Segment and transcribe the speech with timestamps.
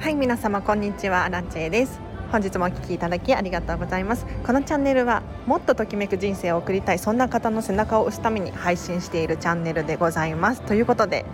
[0.00, 1.28] はい皆様こんにちは。
[1.28, 2.00] ランチェです。
[2.32, 4.24] 本日もお聞きいただきありがとうございます。
[4.46, 10.62] このチャンネルはもっとときめく人生を送りたいそんな方の背中を押すために配信しているチャンネルでございます。
[10.62, 11.26] ということで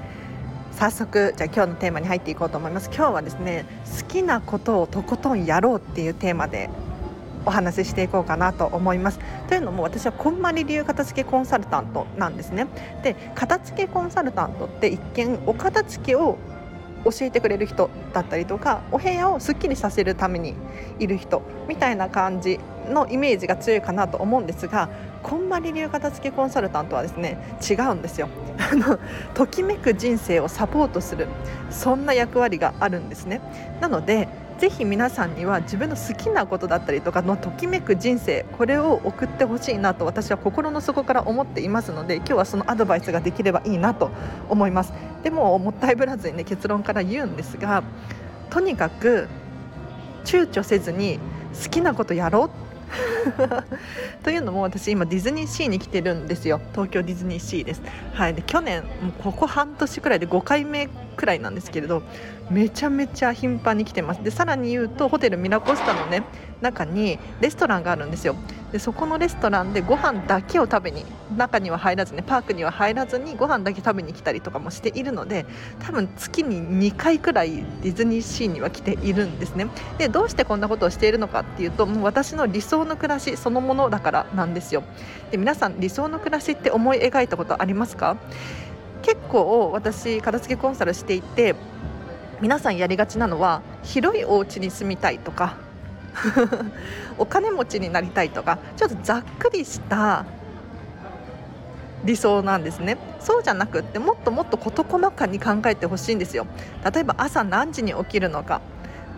[0.72, 2.90] 早速じゃあ今日のテーマに入っていこうと思います。
[2.92, 3.66] 今日はですね
[4.00, 6.68] 好きなことをとことんやろうっていうテーマで
[7.44, 9.20] お話ししていこうかなと思います。
[9.48, 12.66] というのも私はこんまり流片付けコンサルタントなんですね。
[13.04, 16.36] で片付けコンサルタントって一見お片付けを
[17.10, 20.54] 教えてくれる人だったりとかお部屋をすっきりさせるために
[20.98, 24.88] いる人みたいな感じのイメージが強いかなと思うんですが
[25.22, 27.38] こんまり流片付けコンサルタントはですね
[27.68, 28.28] 違うんですよ。
[28.58, 28.98] あの
[29.34, 31.26] ときめく人生をサポートする
[31.70, 33.40] そんな役割があるんですね。
[33.80, 34.28] なので
[34.58, 44.10] ぜひ皆さんには自分の好きなことだったりとかのときめく人生これを送ってほしいなと私は心の底から思っていますので今日はそのアドバイスができればいいなと
[44.48, 44.92] 思います。
[45.22, 47.82] でももったいぶらずにね結論から言うんですが
[48.48, 49.28] とにかく
[50.24, 51.18] 躊躇せずに
[51.62, 52.66] 好きなことやろう。
[54.22, 56.60] というのも私今ディズニーシーに来てるんですよ。
[56.72, 57.82] 東京ディズニーシーです、
[58.14, 58.84] はい、で去年
[59.22, 62.02] ここ半年くらいで5回目くらいなんですけれど
[62.50, 64.22] めちゃめちゃ頻繁に来てます。
[64.22, 66.22] でさらに言うとホテルミラコスタのね
[66.60, 68.36] 中にレストランがあるんですよ。
[68.72, 71.04] でそこのレストランでご飯だけを食べに
[71.36, 75.44] 中には入らずねパークには入らずにご飯だけ食べに来たりとかもしているので
[75.80, 79.66] 多分月に2回くらいディズニーシーには来ているんですね。
[79.98, 84.84] でどうしてこんなことをしているのかっていうともう私の理想の暮らしそのものだからなんですよ。
[85.32, 88.16] で皆さん理想の暮らしって思い描いたことありますか？
[89.02, 91.54] 結構私片付けコンサルしていて
[92.40, 95.56] 皆さんやりがちなのは広いお家に住みたいとか
[97.18, 100.24] お金持ちになりたいとかちょっとざっくりした
[102.04, 102.98] 理想なんですね。
[103.18, 106.46] そうじゃなくってもっともっと事細かに考えてほしいんですよ。
[106.94, 108.60] 例えば朝何時に起きるのか。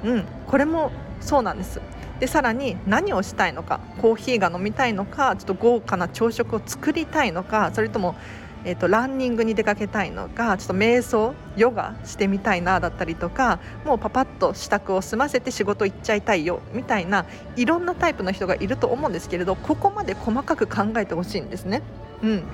[0.04, 1.80] うんこれもそうなんです。
[2.18, 3.80] でさらに何をしたいのか。
[4.00, 8.14] コーヒーが飲みたいのかちょっと豪華な朝食を作りたいのかそれとも
[8.64, 17.24] えーと、ランニングに出かけたいのかちょっと瞑想ヨガしてみたいなだったりとかもうパパッと支度を済ませて仕事行っちゃいたいよみたいな
[17.56, 21.82] いろんなタイプの人がいると思うんですけれどここまで細かく考えてほしいんですね。
[22.22, 22.44] うん、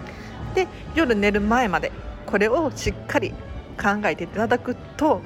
[0.55, 1.91] で夜寝る前まで
[2.27, 3.31] これをしっかり
[3.81, 5.23] 考えていただくと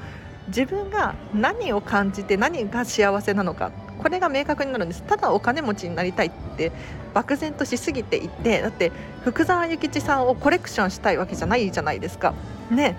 [0.48, 6.72] 自分が何を感じて何が幸せなのかこれが明確になるんですただお金持ちになりたいって
[7.14, 8.92] 漠然としすぎていてだって
[9.24, 12.34] 福沢諭吉さんをコレクションしたいわけじゃないじゃないですか。
[12.70, 12.96] ね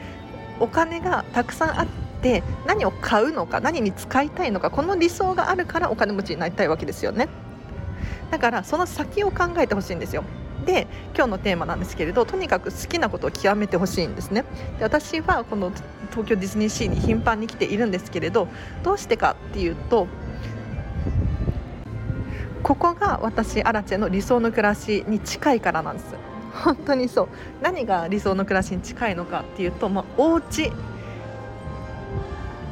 [0.60, 1.88] お金がたくさんあっ
[2.22, 7.30] て何を買うのか何に使いたいのかこの理想があるからお金持ちになりたいわけですよね。
[8.30, 10.24] だからその先を考えてほしいんですよ。
[10.66, 14.44] で今日のテーマなんですけれどとにかく好きなことを極めてほしいんですね
[14.78, 15.72] で私はこの
[16.12, 18.48] 東京ディズニーシーに頻繁に来ているんですけれど
[18.84, 20.08] どうしてかっていうと
[22.64, 26.16] ここが私アラチェの理想の暮らしに近いからなんです。
[26.64, 27.28] 本当にそう。
[27.62, 30.72] 何が理想の暮らしに近いのかっていうと、まあ、お家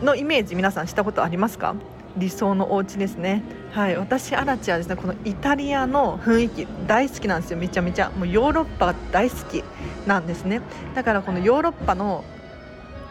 [0.02, 1.76] のイメージ皆さんしたことありますか？
[2.18, 3.44] 理想のお家ですね。
[3.72, 3.96] はい。
[3.96, 7.58] 私アラチはですねこのイタリアの雰囲気大好きなんですよ。
[7.58, 8.09] めちゃめちゃ。
[8.09, 9.64] もうヨーロッパが大好き
[10.06, 10.62] なんですね。
[10.96, 12.24] だからこのヨーロッパの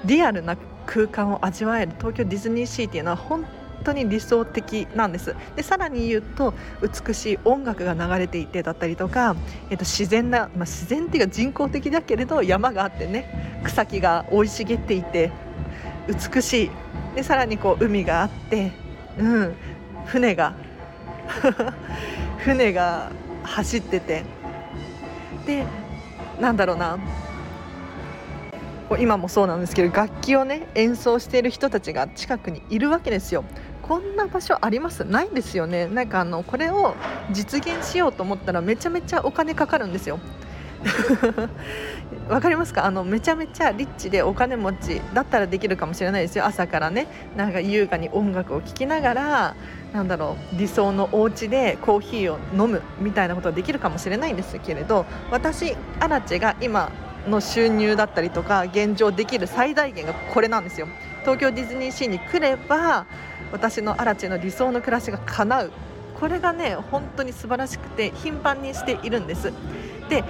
[0.04, 3.44] リアルな空間を味わえる東京ディズニーシーっていうのは本
[3.84, 5.34] 当に理想的なんです。
[5.54, 6.54] でさらに言うと
[7.06, 9.36] 美しい音楽が流れていてだったりとか、
[9.70, 15.32] えっと、自然な、まあ、自然っていうか人工的だけれど山があってね草木が生い茂っていて
[16.08, 16.70] 美しい。
[17.14, 18.72] でさらにこう海があって、
[19.18, 19.54] うん、
[20.04, 20.54] 船が
[22.38, 23.10] 船が
[23.42, 24.22] 走ってて
[25.46, 25.64] で
[26.40, 26.98] なんだろうな。
[29.00, 33.44] 今もそうなんですけど楽器をね演奏している人たちが近くにいるわけですよ。
[33.88, 35.04] こんな場所あります？
[35.04, 35.86] ないんですよね。
[35.86, 36.94] なんかあのこれを
[37.30, 40.18] 実現しようと思ったらめちゃめちゃお金かかるんですよ。
[42.28, 42.84] わかりますか？
[42.84, 46.44] あのめちゃめちゃリッチでお金持ちだったらできるかもしれないですよ。
[46.46, 47.06] 朝からね。
[47.36, 49.54] なんか優雅に音楽を聴きながら
[49.92, 56.90] なんだろう理想のお家でコーヒーを飲むみたいなことはできるかもしれないんですけれど私アラチェが今
[57.28, 60.86] の収入だったりとか現状できる最大限がこれなんですよ。
[61.26, 63.04] 東京ディズニーシーに来れば
[63.50, 65.72] 私のアラチェの理想の暮らしが叶う。
[66.20, 69.52] これがね本当に素晴らしくて頻繁にしているんです。
[70.08, 70.22] で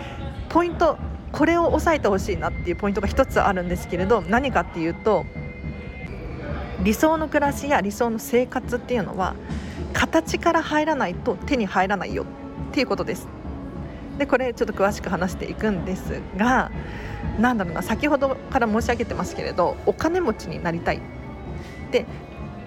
[0.49, 0.97] ポイント
[1.33, 5.27] これを押さえてほしいなっていうポイントが1つあるんですけれど何かっていうと
[6.83, 9.37] 理想の暮らしや理想の生活っていうのは
[9.93, 12.27] 形から入らないと手に入らないよっ
[12.73, 13.29] ていうことです。
[14.19, 16.71] でこれちょっと詳しく話していくんですが
[17.39, 21.01] 何だろうな先ほどから申し上げてますけれどお金持ちになりたい。
[21.91, 22.07] で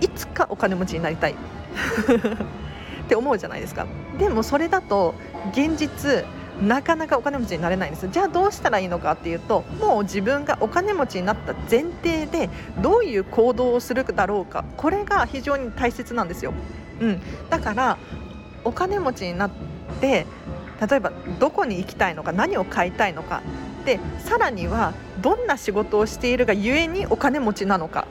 [0.02, 1.36] いつかお金持ちになりたい。
[3.06, 3.88] って思うじゃないですか。
[4.20, 5.16] でもそれだと
[5.52, 6.26] 現実
[6.62, 8.08] なかなかお金持ちになれないんです。
[8.10, 12.50] じゃあどうしたらいいのかっていうともう自分がお金持ちになった前提で
[12.82, 14.64] どういう行動をするだろうか。
[14.78, 16.54] これが非常に大切なんですよ、
[17.00, 17.98] うん、だから
[18.64, 19.52] お金持ちになっ
[20.02, 20.28] て
[20.80, 23.42] 例えばどこに行きたいのか何を買いたいのか。
[23.86, 28.08] でさらにはどんな仕事をしているがゆえにお金持ちなのか。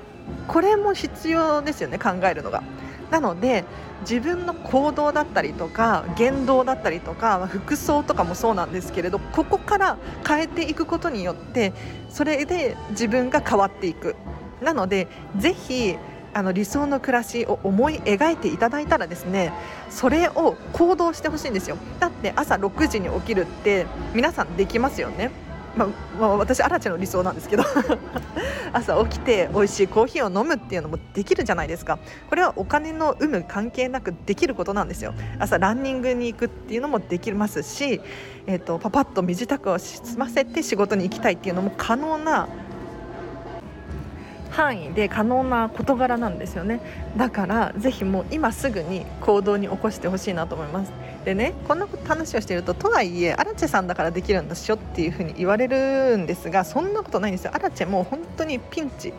[0.46, 2.62] これも必要ですよね考えるのが。
[3.10, 3.64] なので
[4.02, 11.72] 自分の行動だったりとか言動だったりとか服装とかもそうなんですけれどここから変えていくことによって
[12.10, 14.14] それで自分が変わっていく。
[14.62, 15.06] なので
[15.36, 15.96] ぜひ
[16.34, 19.52] あの理想の暮らしを思い描いていただいたらですね
[19.90, 21.76] それを行動してほしいんですよ。
[22.00, 25.30] だって朝6時に起きるって皆さんできますよね。
[25.76, 25.88] まあ、
[26.18, 27.64] まあ、私アラチェの理想なんですけど。
[28.72, 31.98] 朝起きて美味しいコーヒーを飲むっていうのもできるじゃないですか。
[32.28, 35.14] これはお金の有無関係なくできることなんですよ。
[35.38, 38.00] 朝ランニングに行くっていうのもできますし、
[38.46, 42.48] えーと、パパッと身支度を済ませて仕事に行きたいっていうのも可能な
[44.58, 46.80] 範囲で可能な事柄なんですよね。
[47.16, 50.90] だからぜひもう今すぐに行動に起こしてほしいなと思います。
[51.24, 57.52] でねこんな話をしているととはいえアラチェさんだからできるんだっしょっていうふうに言われるんですがそんなことないんですよ。
[57.54, 59.12] アラチェもう本当にピンチ。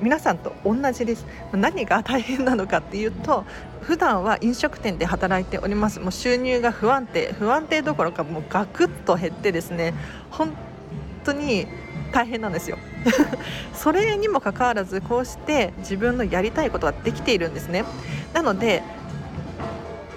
[0.00, 1.26] 皆さんと同じです。
[1.52, 3.44] 何が大変なのかっていうと
[3.82, 6.00] 普段は飲食店で働いております。
[6.00, 9.92] もう収入が不安定不安定どころかもうガクッと減ってですね
[10.30, 10.54] 本
[11.22, 11.66] 当に
[12.12, 12.78] 大変なんですよ。
[13.74, 17.84] それにもかかわらずこうして自分のやりたいことができているんですね。
[18.32, 18.82] なので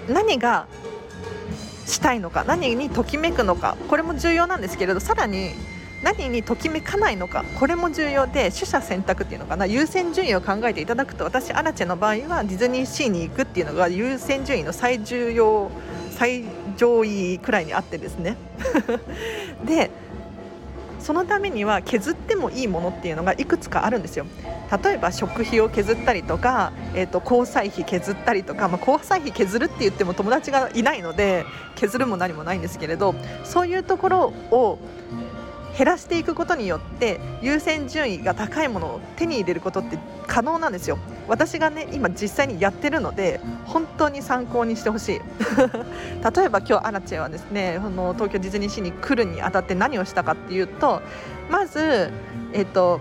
[0.08, 0.66] 何が
[1.86, 5.50] したいのか何にときめくのかこれも重要なんですけれどさらに
[6.02, 9.66] 何にときめかないのかこれも重要で取捨選択っていうのかな。
[9.66, 15.70] 優先順位を考えていただくと私アラチェの場合はディズニーシーに行くっていうのが優先順位の最重要
[16.10, 16.44] 最
[16.76, 18.36] 上位くらいにあってですね。
[19.64, 19.90] で
[21.04, 24.24] そのためには削ってもいいものっていうのがいくつかあるんですよ。
[24.82, 33.14] 例えば食費を削ったりとか、えーと、交際費削ったりとか、まあ、交際費削るって言っても友達がいないので削るも何もないんですけれど
[33.44, 34.20] そういうところ
[34.50, 34.78] を
[35.76, 40.98] 減らしていくことによって優先順位が高いものを手に入れることって可能なんですよ。
[41.28, 45.20] 私がね今実際にやってるので本当に参考にしてほしい。
[46.36, 51.02] 例えば今日アラチェはですねこの東京ディズニーシーに来るにあたって何をしたかっていうと
[51.50, 52.10] まず
[52.52, 53.00] えっ、と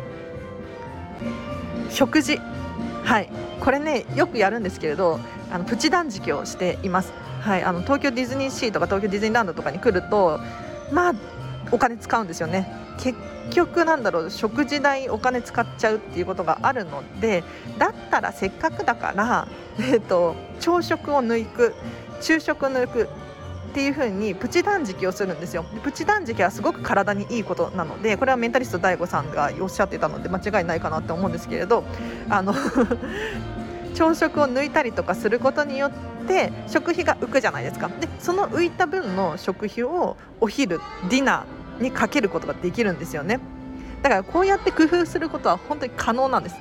[1.90, 2.40] 食事。
[3.04, 3.30] はい。
[3.60, 5.20] これねよくやるんですけれど
[5.52, 7.14] あのプチ断食をしています。
[7.42, 7.64] はい。
[7.64, 10.40] あの東京ディズニーシーとか東京ディズニーランドとかに来ると
[10.92, 11.14] まあ
[11.72, 12.72] お金使うんですよね。
[13.00, 13.18] 結
[13.52, 17.44] 局なんだろう食事代お金使っちゃうっていうことがあるので
[17.78, 19.48] だったらせっかくだから、
[19.78, 21.74] えーと、朝食を抜く
[22.22, 23.10] 昼食を抜く
[23.74, 25.66] っていう風にプチ断食をするんですよ。
[25.82, 31.84] プチ断食はすごく体にいいことなのでこれはメンタリスト DAIGO さんがおっしゃってたので間違いないかなって思うんですけれど
[32.30, 32.54] あの
[33.96, 35.92] 朝食を抜いたりとかすることによっ
[36.28, 37.88] て食費が浮くじゃないですか。
[37.88, 40.80] でその浮いた分の食費をお昼
[41.10, 43.40] ディナーにかけることができるんですよね。
[44.02, 46.56] だからこうやって工夫することは本当に可能なんです。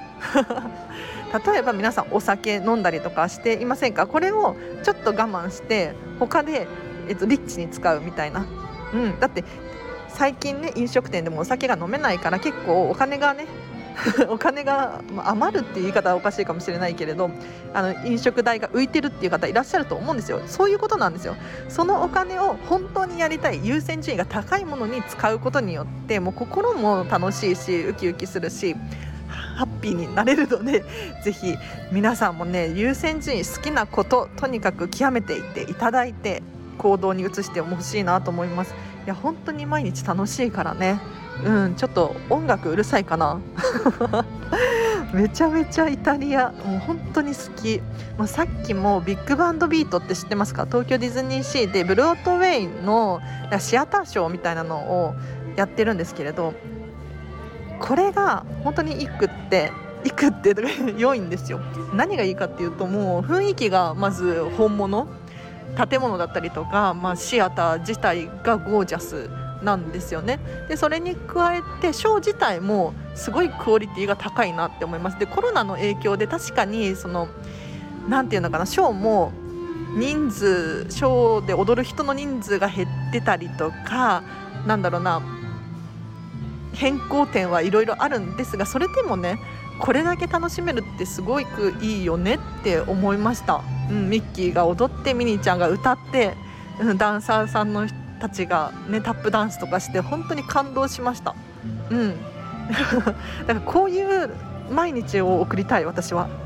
[1.47, 4.07] 例えば皆さんお酒飲んだりとかしていませんか？
[4.07, 4.55] これを
[4.85, 6.67] ちょっと我慢して他で、
[7.09, 8.47] えっと、リッチに使うみたいな、
[8.93, 9.43] うん、だって
[10.09, 13.47] 最近ね飲食店でもお酒が飲めないから結構お金がね
[14.29, 17.31] お金が、余るっていう言い方はおかしいかもしれないけれど
[17.75, 20.41] あの飲食代が浮いてるっていう方いらっしゃると思うんですよ。
[20.47, 21.37] そういうことなんですよ。
[21.69, 28.77] そのお金を本当にやりたい優先順位が高いものに使うことによってもう心も楽しいしウキウキするし
[29.57, 30.85] ハッピーになれるので
[31.23, 31.57] ぜひ
[31.91, 36.43] 皆さんもね優先順位好きなこととにかく極めていっていただいて
[36.79, 38.75] 行動に移してほしいなと思います。
[39.05, 41.01] いや本当に毎日楽しいからね。
[41.45, 43.41] うんちょっと音楽うるさいかな。
[45.13, 47.83] めちゃめちゃイタリアもう本当に好き、
[48.17, 50.65] まあ、さっきもビッグバンドビートって知ってますか？
[50.65, 53.21] 東京ディズニーシーでブロードウェイの
[53.59, 55.15] シアターショーみたいなのを
[55.57, 56.55] やってるんですけれど
[57.79, 59.71] これが本当にいくって
[60.05, 60.55] いくって
[60.97, 61.61] 良いんですよ。
[61.93, 65.09] 何がいいかっていうともう雰囲気がまず本物
[65.91, 69.29] 建物だったりとか、まあ、シアター自体がゴージャス
[69.63, 70.39] なんですよね。
[70.69, 75.19] でそれに加えてショー自体もすごいクオリティが高いなって思います。
[75.19, 77.29] でコロナの影響で確かにその
[78.09, 79.33] 何て言うのかなショーも
[79.97, 84.23] 人数ショーで踊る人の人数が減ってたりとか
[84.67, 85.23] なんだろうな
[86.73, 89.39] 変更点はいろいろあるんですがそれでもね
[89.79, 96.35] これだけ楽しめるってすごくいいよねって思いました、うん、ミッキーが踊ってミニーちゃんが歌って、
[96.81, 101.35] うん、ダンサーさんの人たちが、ね、タップダンスとかして本当に感動しました、
[101.91, 102.15] うん、
[103.47, 104.31] だからこういう
[104.71, 106.29] 毎日を送りたい私は。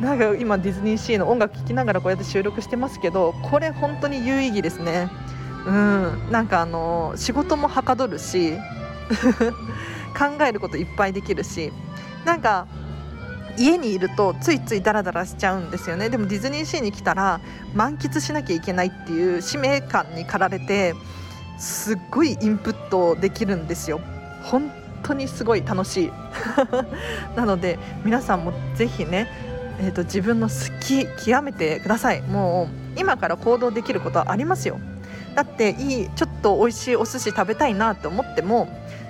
[0.00, 5.10] なんか今ディズニーシーの音楽聴きながらこうやって収録してますけどこれ本当に有意義ですね。
[5.66, 6.30] うん。
[6.30, 8.56] なんかあの仕事もはかどるし
[10.16, 11.72] 考えることいっぱいできるし。
[12.24, 12.68] なんか
[13.58, 16.08] 家にいるとついついダラダラしちゃうんですよね。
[16.08, 17.40] でもディズニーシーに来たら
[17.74, 20.94] 満喫しなきゃいけないっていう使命感に駆られて
[21.58, 24.00] すっごいインプットできるんですよ。
[24.42, 24.70] 本
[25.02, 26.12] 当にすごい楽しい。
[27.36, 29.28] なので皆さんもぜひね
[29.80, 32.22] えーと、自分の好き極めてください。
[32.22, 34.78] もう今から行動できることはありますよ。
[35.34, 38.68] だっていいちょっと美味しいお寿司食べたいなと思っても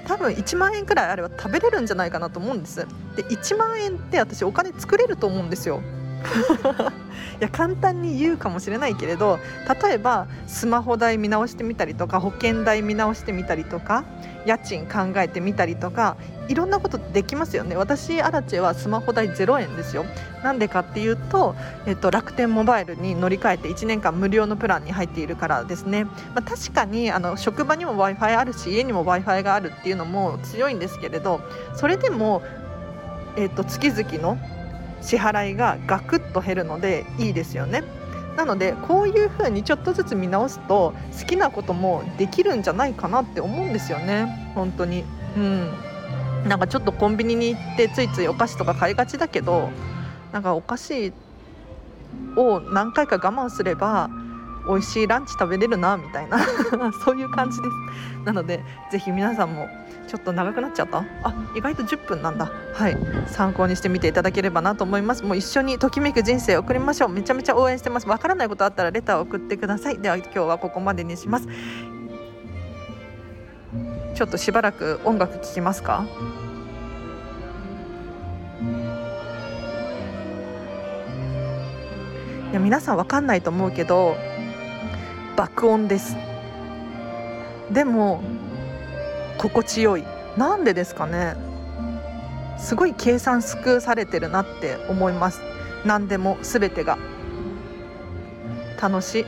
[0.09, 2.87] 多分1万円くらいあれば食べれるんじゃないかなと思うんです。
[3.15, 5.83] で1万円って私お金作れると思うんですよ。
[7.41, 9.39] いや簡単に言うかもしれないけれど
[9.83, 14.05] 例えばスマホ代見直してみたりとか保険代見直してみたりとか
[14.45, 16.17] 家賃考えてみたりとか
[16.49, 17.77] いろんなことできますよね。
[17.77, 20.05] 私アラチェはスマホ代0円ですよ。
[20.43, 21.55] なんでかっていうと、
[21.87, 31.41] えっと、楽天モバイルに乗り換えて1年間無料のプランに入っているからですね、まあ、確かにあの職場にも w i f i あるし家にも w i f i があるっていうのも強いんですけれど
[31.75, 32.43] それでも、
[33.37, 34.39] えっと、月々の
[35.03, 37.85] 支払いがガクッと減るのでいいですよね。
[38.37, 44.53] なのでこういう風にちょっとずつ見直すと好きなこともできるんじゃないかなって思うんですよね。
[44.55, 45.05] 本当に。
[45.37, 45.88] うん。
[46.47, 49.71] なんかちょっとコンビニに行ってついついお菓子とか買いがちだけど
[50.33, 51.13] なんかお菓子
[52.37, 54.09] を何回か我慢すれば
[54.69, 56.39] 美味しいランチ食べれるなみたいな
[57.05, 57.71] そういう感じです。
[58.25, 59.67] なのでぜひ皆さんも
[60.07, 60.99] ちょっと長くなっちゃった？
[61.23, 62.51] あ意外と10分なんだ。
[62.75, 62.97] はい。
[63.27, 65.23] 参考にしてみていただければなと思います。
[65.25, 67.09] もう一緒にときめく人生を送りましょう。
[67.09, 68.09] めちゃめちゃ応援してます。
[68.09, 69.99] わからないことあったらレターを送ってください。
[69.99, 71.49] では今日はここまでにします。
[74.19, 76.05] ちょっとしばらく音楽聴きますか？
[82.51, 84.17] いや皆さんわかんないと思うけど
[85.37, 86.17] 爆音です。
[87.71, 88.25] でも
[89.39, 90.05] 心地よい。
[90.37, 91.37] なんでですかね？
[92.59, 95.41] すごい計算尽くされてるなって思います。
[95.87, 96.99] 何でも全てが。
[98.83, 99.27] 楽しい。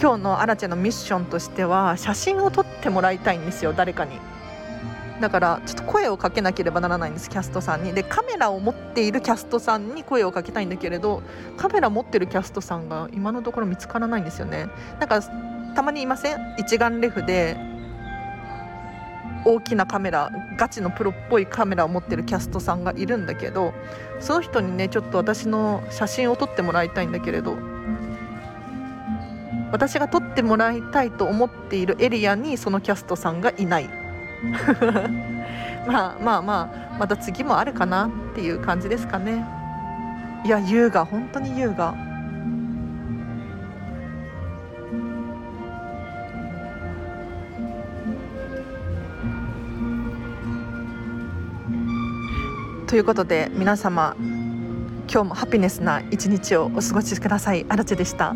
[0.00, 4.18] 今日のアラチェのミッションとしては写真を撮ってもらいたいんですよ誰かに。
[5.20, 7.92] だからちょっと声をかけなければならないんですキャストさんに。
[7.92, 11.22] でカメラを持っているキャストさんに声をかけたいんだけれど
[11.56, 14.66] カメラ持ってるキャストさんが今のところ見つからないんですよね。
[14.98, 15.22] なんか
[15.74, 16.56] たまにいません？
[16.58, 17.56] 一眼レフで
[19.46, 23.72] 大きなカメラガチのプロっぽいカメラを持ってるキャストさんがいるんだけど
[24.18, 27.56] その人にねちょっと私の写真を撮ってもらいたいんだけれど
[29.74, 33.90] 私が撮ってもらいたいと思っているエリアにそのキャストさんがいない
[35.88, 39.44] まあまあまあまた次もあるかなっていう感じですかね
[40.46, 41.92] いや優雅本当に優雅
[52.86, 54.14] ということで皆様
[55.12, 57.66] 今日もハピネスな一日をお過ごしください。
[57.68, 58.34] あらちでした。